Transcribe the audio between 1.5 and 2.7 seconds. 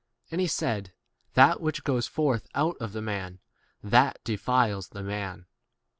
which goes forth